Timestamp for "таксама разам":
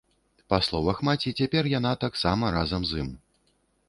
2.05-2.81